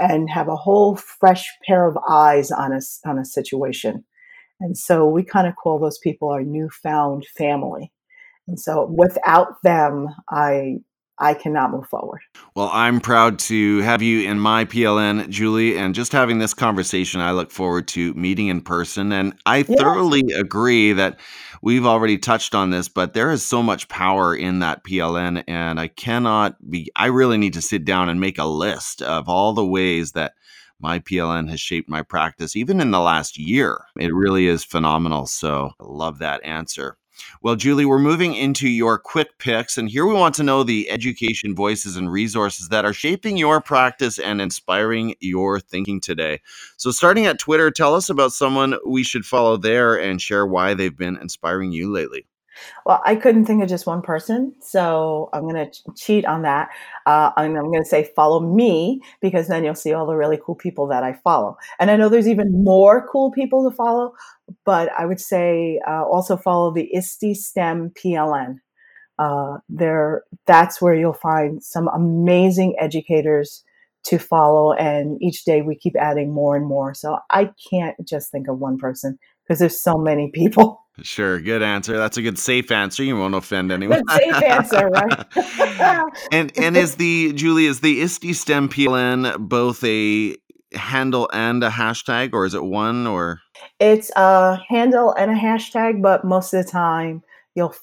[0.00, 4.04] and have a whole fresh pair of eyes on a, on a situation.
[4.60, 7.92] And so we kind of call those people our newfound family.
[8.48, 10.78] And so without them, I
[11.20, 12.20] I cannot move forward.
[12.54, 17.20] Well, I'm proud to have you in my PLN, Julie, and just having this conversation.
[17.20, 19.10] I look forward to meeting in person.
[19.12, 19.80] And I yes.
[19.80, 21.18] thoroughly agree that
[21.62, 25.44] we've already touched on this, but there is so much power in that PLN.
[25.48, 29.28] And I cannot be, I really need to sit down and make a list of
[29.28, 30.34] all the ways that
[30.80, 33.80] my PLN has shaped my practice, even in the last year.
[33.96, 35.26] It really is phenomenal.
[35.26, 36.97] So I love that answer.
[37.42, 40.90] Well, Julie, we're moving into your quick picks, and here we want to know the
[40.90, 46.40] education voices and resources that are shaping your practice and inspiring your thinking today.
[46.76, 50.74] So, starting at Twitter, tell us about someone we should follow there and share why
[50.74, 52.26] they've been inspiring you lately.
[52.86, 56.68] Well, I couldn't think of just one person, so I'm going to cheat on that.
[57.06, 60.38] Uh, I'm, I'm going to say follow me because then you'll see all the really
[60.44, 61.56] cool people that I follow.
[61.78, 64.12] And I know there's even more cool people to follow,
[64.64, 68.56] but I would say uh, also follow the ISTE STEM PLN.
[69.18, 73.64] Uh, there, that's where you'll find some amazing educators
[74.04, 76.94] to follow, and each day we keep adding more and more.
[76.94, 80.84] So I can't just think of one person because there's so many people.
[81.00, 81.96] Sure, good answer.
[81.96, 83.04] That's a good safe answer.
[83.04, 84.02] You won't offend anyone.
[84.02, 85.26] Good safe answer, right?
[86.32, 90.36] and and is the Julie is the ISTE STEM PLN both a
[90.72, 93.38] handle and a hashtag, or is it one or?
[93.78, 97.22] It's a handle and a hashtag, but most of the time
[97.54, 97.76] you'll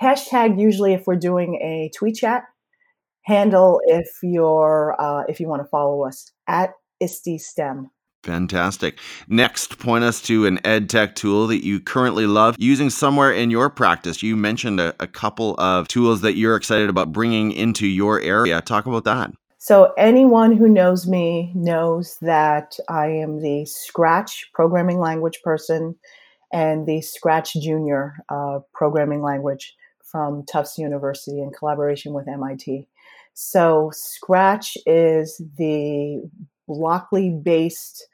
[0.00, 2.44] hashtag usually if we're doing a tweet chat.
[3.22, 7.90] Handle if you're uh, if you want to follow us at ISTE STEM.
[8.24, 8.98] Fantastic.
[9.28, 13.50] Next, point us to an ed tech tool that you currently love using somewhere in
[13.50, 14.22] your practice.
[14.22, 18.62] You mentioned a, a, couple of tools that you're excited about bringing into your area.
[18.62, 19.30] Talk about that.
[19.58, 25.94] So, anyone who knows me knows that I am the Scratch programming language person
[26.50, 32.88] and the Scratch Junior uh, programming language from Tufts University in collaboration with MIT.
[33.34, 36.22] So, Scratch is the
[36.66, 38.08] Blockly based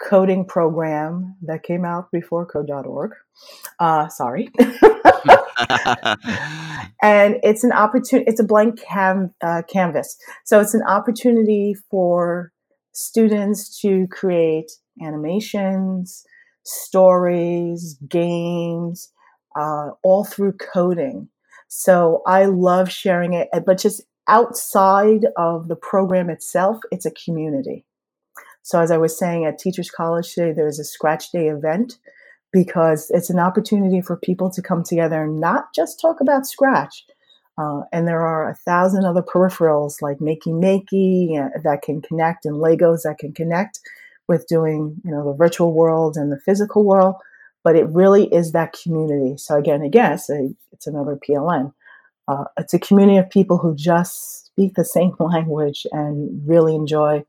[0.00, 3.12] coding program that came out before code.org.
[3.78, 4.50] Uh, sorry.
[7.02, 10.16] and it's an opportunity, it's a blank cam, uh, canvas.
[10.44, 12.52] So it's an opportunity for
[12.92, 14.70] students to create
[15.02, 16.24] animations,
[16.64, 19.12] stories, games,
[19.58, 21.28] uh, all through coding.
[21.68, 27.84] So I love sharing it, but just outside of the program itself, it's a community.
[28.68, 31.96] So, as I was saying at Teachers College today, there's a Scratch Day event
[32.52, 37.06] because it's an opportunity for people to come together and not just talk about Scratch.
[37.56, 42.44] Uh, and there are a thousand other peripherals like Makey Makey uh, that can connect
[42.44, 43.80] and Legos that can connect
[44.28, 47.14] with doing, you know, the virtual world and the physical world.
[47.64, 49.38] But it really is that community.
[49.38, 51.72] So again, I guess it's another PLN.
[52.28, 57.24] Uh, it's a community of people who just speak the same language and really enjoy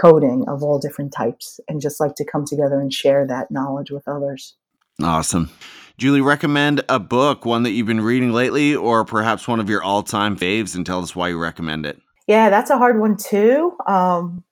[0.00, 3.90] coding of all different types and just like to come together and share that knowledge
[3.90, 4.56] with others.
[5.02, 5.50] Awesome.
[5.98, 9.82] Julie, recommend a book, one that you've been reading lately, or perhaps one of your
[9.82, 12.00] all time faves, and tell us why you recommend it.
[12.26, 13.76] Yeah, that's a hard one too.
[13.86, 14.44] Um,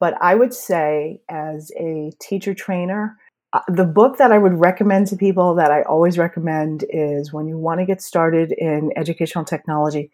[0.00, 3.16] but I would say, as a teacher trainer,
[3.52, 7.46] uh, the book that I would recommend to people that I always recommend is when
[7.46, 10.10] you want to get started in educational technology,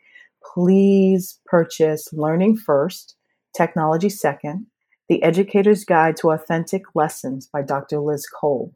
[0.54, 3.16] please purchase Learning First
[3.56, 4.66] Technology Second,
[5.08, 8.00] The Educator's Guide to Authentic Lessons by Dr.
[8.00, 8.72] Liz Kolb,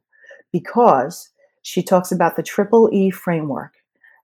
[0.52, 1.30] because
[1.62, 3.74] she talks about the Triple E framework.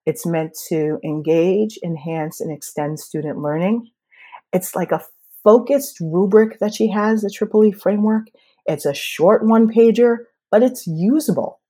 [0.06, 3.90] It's meant to engage, enhance, and extend student learning.
[4.52, 5.04] It's like a
[5.44, 8.26] focused rubric that she has, the Triple E framework.
[8.66, 10.18] It's a short one pager,
[10.50, 11.60] but it's usable.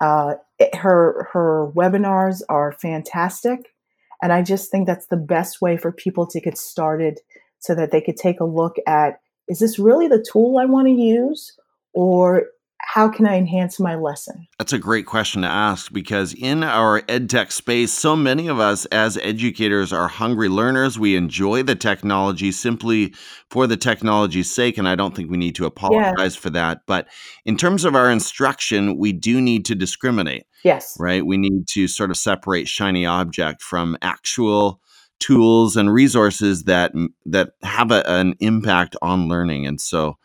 [0.00, 3.74] Uh, it, her her webinars are fantastic,
[4.22, 7.20] and I just think that's the best way for people to get started
[7.58, 10.88] so that they could take a look at is this really the tool I want
[10.88, 11.56] to use
[11.94, 12.44] or
[12.80, 14.46] how can I enhance my lesson?
[14.58, 18.86] That's a great question to ask because in our edtech space, so many of us
[18.86, 20.98] as educators are hungry learners.
[20.98, 23.14] We enjoy the technology simply
[23.50, 26.40] for the technology's sake, and I don't think we need to apologize yeah.
[26.40, 26.80] for that.
[26.86, 27.08] But
[27.44, 30.44] in terms of our instruction, we do need to discriminate.
[30.64, 30.96] Yes.
[30.98, 31.26] Right?
[31.26, 34.80] We need to sort of separate shiny object from actual
[35.20, 36.92] tools and resources that
[37.26, 39.66] that have a, an impact on learning.
[39.66, 40.16] And so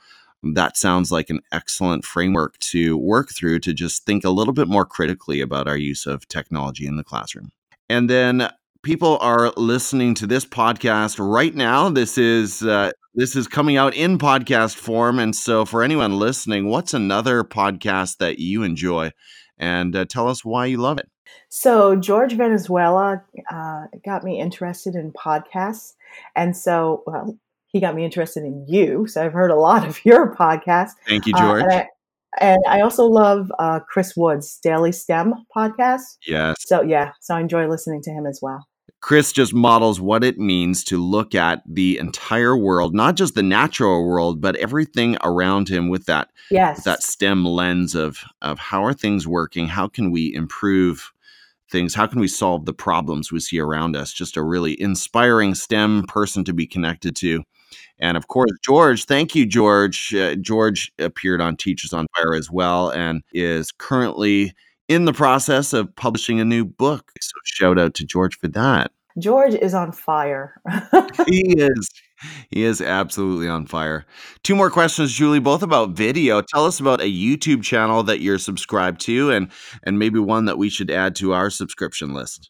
[0.44, 4.68] that sounds like an excellent framework to work through to just think a little bit
[4.68, 7.52] more critically about our use of technology in the classroom.
[7.90, 8.50] And then
[8.84, 11.90] people are listening to this podcast right now.
[11.90, 15.20] This is uh, this is coming out in podcast form.
[15.20, 19.12] And so for anyone listening what's another podcast that you enjoy
[19.58, 21.10] and uh, tell us why you love it
[21.50, 25.94] so George Valenzuela uh, got me interested in podcasts,
[26.36, 27.38] and so well,
[27.68, 29.08] he got me interested in you.
[29.08, 30.94] So I've heard a lot of your podcasts.
[31.08, 31.64] Thank you, George.
[31.64, 31.88] Uh, and, I,
[32.40, 36.18] and, I, also love uh, Chris Wood's Daily STEM podcast.
[36.26, 36.56] Yes.
[36.60, 38.68] So yeah, so I enjoy listening to him as well.
[39.04, 43.44] Chris just models what it means to look at the entire world, not just the
[43.44, 46.78] natural world, but everything around him with that yes.
[46.78, 49.68] With that STEM lens of of how are things working?
[49.68, 51.12] How can we improve
[51.70, 51.94] things?
[51.94, 54.14] How can we solve the problems we see around us?
[54.14, 57.44] Just a really inspiring STEM person to be connected to.
[58.00, 60.16] And of course, George, thank you, George.
[60.16, 64.54] Uh, George appeared on Teachers on Fire as well and is currently
[64.94, 67.12] in the process of publishing a new book.
[67.20, 68.92] So shout out to George for that.
[69.20, 70.60] George is on fire.
[71.28, 71.90] he is.
[72.50, 74.06] He is absolutely on fire.
[74.44, 76.42] Two more questions, Julie, both about video.
[76.42, 79.52] Tell us about a YouTube channel that you're subscribed to and
[79.84, 82.50] and maybe one that we should add to our subscription list.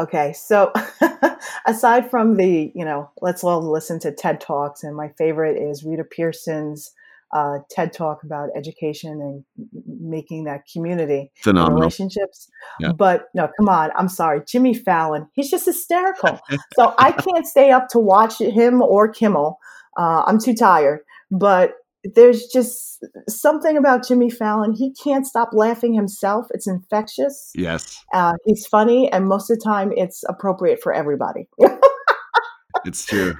[0.00, 0.72] Okay, so
[1.66, 5.82] aside from the, you know, let's all listen to TED Talks, and my favorite is
[5.82, 6.92] Rita Pierson's
[7.32, 9.44] uh, TED Talk about education and
[9.86, 11.78] making that community Phenomenal.
[11.78, 12.48] relationships.
[12.80, 12.92] Yeah.
[12.92, 16.38] But no, come on, I'm sorry, Jimmy Fallon, he's just hysterical.
[16.74, 19.58] so I can't stay up to watch him or Kimmel.
[19.98, 21.00] Uh, I'm too tired.
[21.30, 21.74] But
[22.04, 24.72] there's just something about Jimmy Fallon.
[24.72, 26.46] He can't stop laughing himself.
[26.50, 27.52] It's infectious.
[27.54, 28.02] Yes.
[28.12, 31.48] Uh, he's funny, and most of the time, it's appropriate for everybody.
[32.84, 33.34] it's true.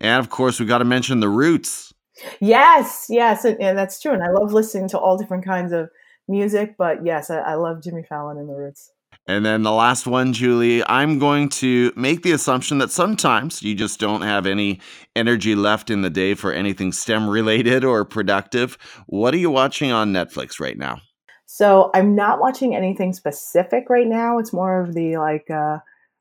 [0.00, 1.93] And of course, we got to mention the roots.
[2.40, 4.12] Yes, yes, and, and, that's true.
[4.12, 5.90] And I love listening to all different kinds of
[6.28, 6.76] music.
[6.78, 8.90] But yes, I, I love Jimmy Fallon and the roots.
[9.26, 13.74] And then the last one, Julie, I'm going to make the assumption that sometimes you
[13.74, 14.80] just don't have any
[15.16, 18.76] energy left in the day for anything STEM related or productive.
[19.06, 21.00] What are you watching on Netflix right now?
[21.46, 24.38] So I'm not watching anything specific right now.
[24.38, 25.78] It's more of the like, uh,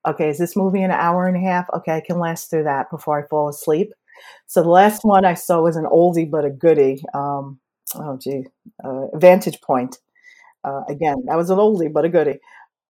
[0.07, 1.65] okay, is this movie an hour and a half?
[1.73, 3.91] Okay, I can last through that before I fall asleep.
[4.47, 7.03] So the last one I saw was an oldie but a goodie.
[7.13, 7.59] Um,
[7.95, 8.45] oh, gee,
[8.83, 9.97] uh, Vantage Point.
[10.63, 12.39] Uh, again, that was an oldie but a goodie.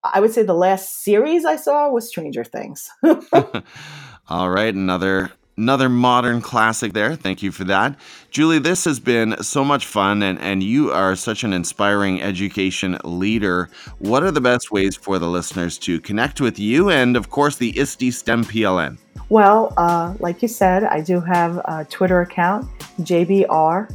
[0.04, 2.90] I would say the last series I saw was Stranger Things.
[4.30, 7.16] All right, another another modern classic there.
[7.16, 7.96] Thank you for that.
[8.32, 12.98] Julie, this has been so much fun and, and you are such an inspiring education
[13.04, 13.70] leader.
[14.00, 17.58] What are the best ways for the listeners to connect with you and of course
[17.58, 18.98] the ISTE STEM PLN?
[19.34, 22.70] Well, uh, like you said, I do have a Twitter account,
[23.00, 23.92] JBR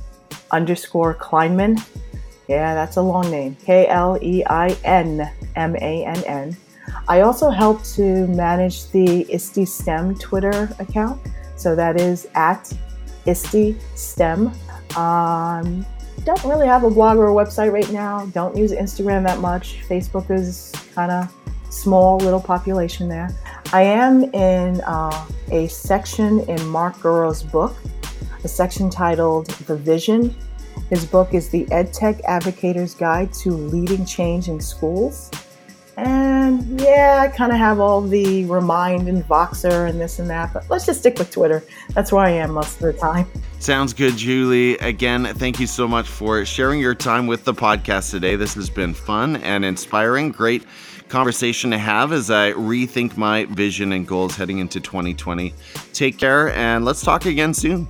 [0.51, 1.80] underscore Kleinmann.
[2.49, 3.57] Yeah, that's a long name.
[3.64, 6.57] K L E I N M A N N.
[7.07, 11.24] I also help to manage the ISTE STEM Twitter account.
[11.55, 12.72] So that is at
[13.24, 14.51] ISTE STEM.
[14.97, 15.86] Um,
[16.24, 18.26] don't really have a blog or a website right now.
[18.34, 19.82] Don't use Instagram that much.
[19.89, 21.32] Facebook is kind of
[21.70, 23.30] small, little population there.
[23.72, 27.76] I am in uh, a section in Mark Gura's book,
[28.44, 30.34] a section titled The Vision
[30.90, 35.30] his book is The EdTech Advocator's Guide to Leading Change in Schools.
[35.98, 40.52] And yeah, I kind of have all the Remind and Voxer and this and that,
[40.54, 41.62] but let's just stick with Twitter.
[41.90, 43.26] That's where I am most of the time.
[43.58, 44.78] Sounds good, Julie.
[44.78, 48.36] Again, thank you so much for sharing your time with the podcast today.
[48.36, 50.30] This has been fun and inspiring.
[50.30, 50.64] Great
[51.09, 55.54] conversation to have as I rethink my vision and goals heading into 2020.
[55.92, 57.88] Take care, and let's talk again soon.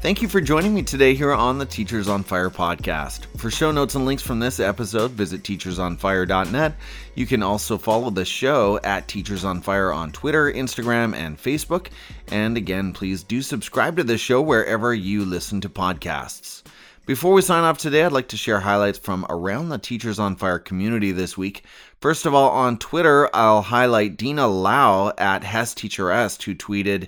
[0.00, 3.24] Thank you for joining me today here on the Teachers on Fire podcast.
[3.38, 6.76] For show notes and links from this episode, visit teachersonfire.net.
[7.14, 11.88] You can also follow the show at Teachers on Fire on Twitter, Instagram, and Facebook.
[12.28, 16.62] And again, please do subscribe to the show wherever you listen to podcasts.
[17.06, 20.34] Before we sign off today, I'd like to share highlights from around the Teachers on
[20.34, 21.62] Fire community this week.
[22.00, 27.06] First of all, on Twitter, I'll highlight Dina Lau at Hess Teacheress, who tweeted,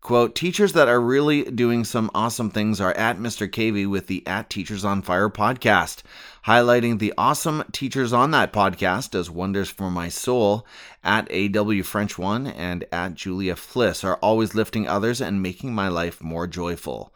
[0.00, 3.50] Quote, teachers that are really doing some awesome things are at Mr.
[3.50, 6.02] KV with the At Teachers on Fire podcast,
[6.46, 10.64] highlighting the awesome teachers on that podcast does wonders for my soul.
[11.02, 15.88] At AW French One and at Julia Fliss are always lifting others and making my
[15.88, 17.12] life more joyful.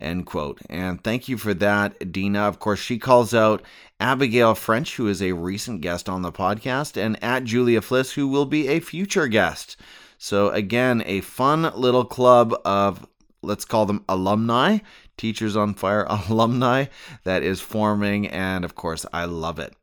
[0.00, 0.60] End quote.
[0.70, 2.40] And thank you for that, Dina.
[2.40, 3.62] Of course, she calls out
[4.00, 8.26] Abigail French, who is a recent guest on the podcast, and at Julia Fliss, who
[8.26, 9.76] will be a future guest.
[10.16, 13.06] So, again, a fun little club of,
[13.42, 14.78] let's call them alumni,
[15.16, 16.86] Teachers on Fire alumni,
[17.24, 18.26] that is forming.
[18.28, 19.74] And of course, I love it.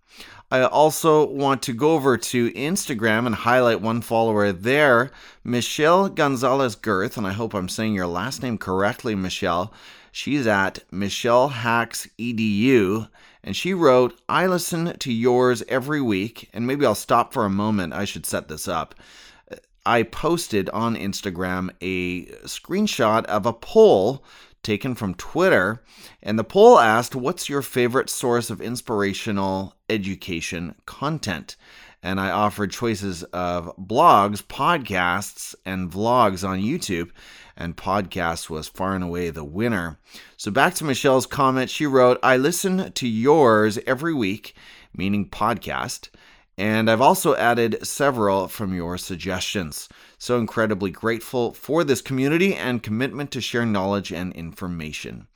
[0.49, 5.11] I also want to go over to Instagram and highlight one follower there,
[5.43, 9.73] Michelle Gonzalez Girth, and I hope I'm saying your last name correctly, Michelle.
[10.17, 13.07] She's at Michelle Hacks Edu,
[13.43, 17.51] and she wrote, I listen to yours every week, and maybe I'll stop for a
[17.51, 17.93] moment.
[17.93, 18.95] I should set this up.
[19.51, 24.23] Uh, I posted on Instagram a screenshot of a poll
[24.63, 25.83] taken from Twitter.
[26.23, 31.57] And the poll asked, What's your favorite source of inspirational education content?
[32.01, 37.11] And I offered choices of blogs, podcasts, and vlogs on YouTube.
[37.59, 39.97] And podcast was far and away the winner.
[40.37, 44.55] So back to Michelle's comment, she wrote, I listen to yours every week,
[44.95, 46.09] meaning podcast.
[46.55, 49.89] And I've also added several from your suggestions.
[50.19, 55.27] So incredibly grateful for this community and commitment to share knowledge and information.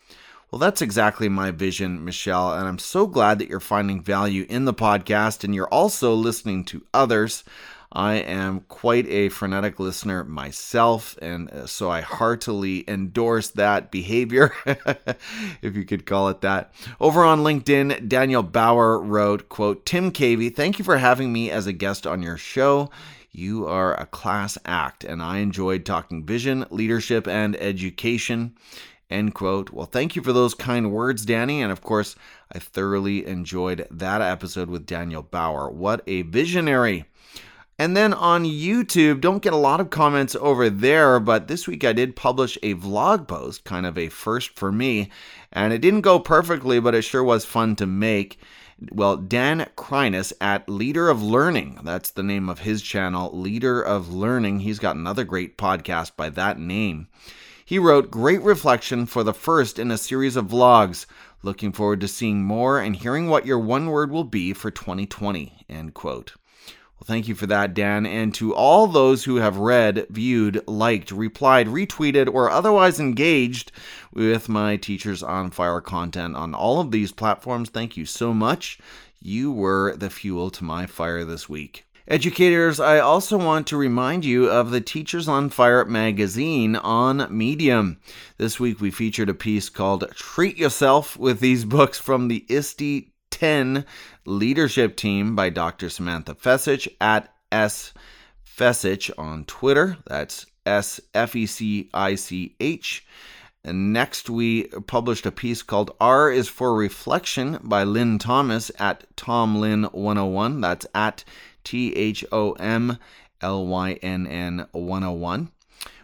[0.51, 4.65] Well, that's exactly my vision, Michelle, and I'm so glad that you're finding value in
[4.65, 7.45] the podcast and you're also listening to others.
[7.93, 14.53] I am quite a frenetic listener myself, and uh, so I heartily endorse that behavior,
[15.61, 16.73] if you could call it that.
[17.01, 21.67] Over on LinkedIn, Daniel Bauer wrote, quote, Tim Cavey, thank you for having me as
[21.67, 22.89] a guest on your show.
[23.33, 28.55] You are a class act, and I enjoyed talking vision, leadership, and education.
[29.09, 29.71] End quote.
[29.71, 31.61] Well, thank you for those kind words, Danny.
[31.61, 32.15] And of course,
[32.53, 35.69] I thoroughly enjoyed that episode with Daniel Bauer.
[35.69, 37.05] What a visionary!
[37.81, 41.83] And then on YouTube, don't get a lot of comments over there, but this week
[41.83, 45.09] I did publish a vlog post, kind of a first for me.
[45.51, 48.37] And it didn't go perfectly, but it sure was fun to make.
[48.91, 54.13] Well, Dan Kreiness at Leader of Learning, that's the name of his channel, Leader of
[54.13, 54.59] Learning.
[54.59, 57.07] He's got another great podcast by that name.
[57.65, 61.07] He wrote, Great reflection for the first in a series of vlogs.
[61.41, 65.65] Looking forward to seeing more and hearing what your one word will be for 2020.
[65.67, 66.33] End quote.
[67.01, 68.05] Well, thank you for that, Dan.
[68.05, 73.71] And to all those who have read, viewed, liked, replied, retweeted, or otherwise engaged
[74.13, 78.77] with my Teachers on Fire content on all of these platforms, thank you so much.
[79.19, 81.85] You were the fuel to my fire this week.
[82.07, 87.99] Educators, I also want to remind you of the Teachers on Fire magazine on Medium.
[88.37, 93.07] This week we featured a piece called Treat Yourself with these books from the ISTE
[93.31, 93.85] 10
[94.25, 95.89] leadership team by Dr.
[95.89, 97.93] Samantha Fecich at S
[98.45, 99.97] Fecich on Twitter.
[100.07, 103.05] That's S F E C I C H.
[103.63, 109.05] And next, we published a piece called R is for Reflection by Lynn Thomas at
[109.15, 110.61] ThomLynn101.
[110.61, 111.23] That's at
[111.63, 112.97] T H O M
[113.41, 115.51] L Y N N 101.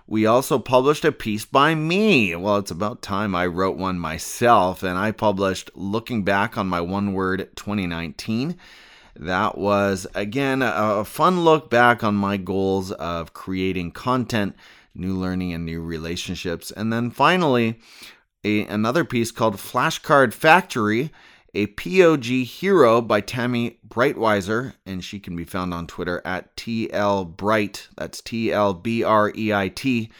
[0.09, 2.33] We also published a piece by me.
[2.33, 6.79] Well, it's about time I wrote one myself, and I published Looking Back on My
[6.79, 8.55] One Word 2019.
[9.17, 14.55] That was, again, a fun look back on my goals of creating content,
[14.95, 16.71] new learning, and new relationships.
[16.71, 17.77] And then finally,
[18.45, 21.11] a, another piece called Flashcard Factory
[21.57, 27.35] a POG Hero by Tammy Breitweiser, and she can be found on Twitter at TL
[27.35, 27.87] Breit.
[27.97, 30.11] That's T L B R E I T.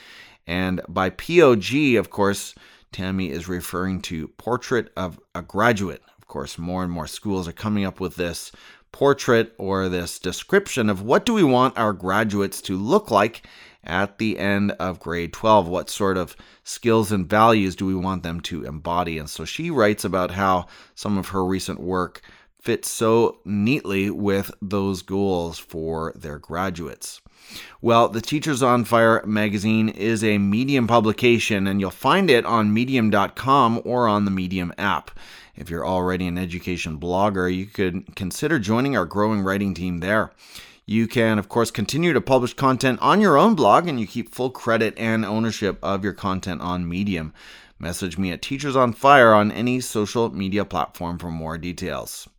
[0.48, 2.56] And by POG, of course,
[2.92, 6.02] Tammy is referring to Portrait of a Graduate.
[6.18, 8.52] Of course, more and more schools are coming up with this
[8.92, 13.46] portrait or this description of what do we want our graduates to look like
[13.88, 15.68] at the end of grade 12.
[15.68, 19.18] What sort of skills and values do we want them to embody?
[19.18, 22.22] And so she writes about how some of her recent work
[22.62, 27.22] fits so neatly with those goals for their graduates.
[27.82, 32.74] Well, the Teachers on Fire magazine is a Medium publication, and you'll find it on
[32.74, 35.12] medium.com or on the Medium app.
[35.56, 40.32] If you're already an education blogger, you could consider joining our growing writing team there.
[40.90, 44.34] You can, of course, continue to publish content on your own blog and you keep
[44.34, 47.34] full credit and ownership of your content on Medium.
[47.78, 52.30] Message me at Teachers on Fire on any social media platform for more details.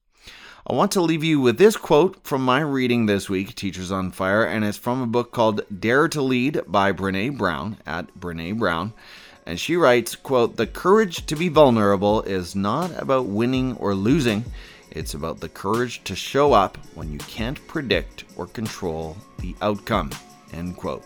[0.66, 4.12] I want to leave you with this quote from my reading this week, Teachers on
[4.12, 8.58] Fire, and it's from a book called Dare to Lead by Brene Brown at Brene
[8.58, 8.94] Brown.
[9.44, 14.46] And she writes, quote, The courage to be vulnerable is not about winning or losing.
[14.90, 20.10] It's about the courage to show up when you can't predict or control the outcome.
[20.52, 21.04] End quote.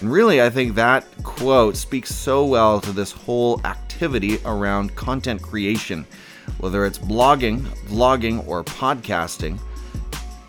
[0.00, 5.40] And really, I think that quote speaks so well to this whole activity around content
[5.40, 6.04] creation.
[6.58, 9.60] Whether it's blogging, vlogging, or podcasting,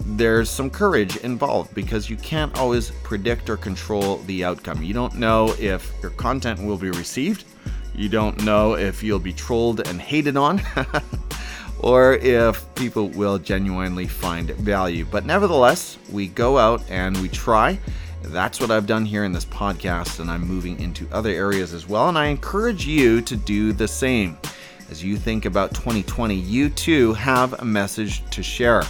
[0.06, 4.84] there's some courage involved because you can't always predict or control the outcome.
[4.84, 7.46] You don't know if your content will be received,
[7.96, 10.62] you don't know if you'll be trolled and hated on.
[11.84, 15.06] or if people will genuinely find value.
[15.06, 17.78] But nevertheless, we go out and we try.
[18.24, 21.88] That's what I've done here in this podcast, and I'm moving into other areas as
[21.88, 22.08] well.
[22.08, 24.38] And I encourage you to do the same.
[24.90, 28.84] As you think about 2020, you too have a message to share,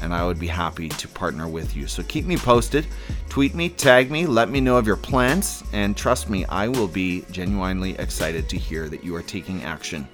[0.00, 1.88] and I would be happy to partner with you.
[1.88, 2.86] So keep me posted,
[3.28, 6.88] tweet me, tag me, let me know of your plans, and trust me, I will
[6.88, 10.06] be genuinely excited to hear that you are taking action.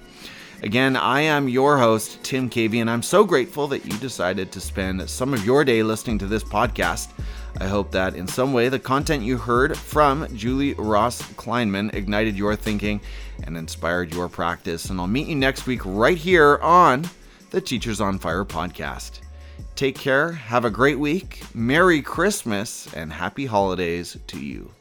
[0.63, 4.61] Again, I am your host, Tim Cavey, and I'm so grateful that you decided to
[4.61, 7.09] spend some of your day listening to this podcast.
[7.59, 12.37] I hope that in some way the content you heard from Julie Ross Kleinmann ignited
[12.37, 13.01] your thinking
[13.43, 14.89] and inspired your practice.
[14.89, 17.09] And I'll meet you next week right here on
[17.49, 19.19] the Teachers on Fire podcast.
[19.75, 24.71] Take care, have a great week, Merry Christmas, and Happy Holidays to you.